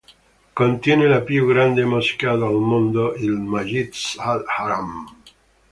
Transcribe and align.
Contiene 0.55 1.07
la 1.07 1.21
più 1.21 1.45
grande 1.45 1.85
moschea 1.85 2.35
del 2.35 2.55
mondo, 2.69 3.13
il 3.13 3.33
Masjid 3.33 3.93
al-Haram. 4.17 5.05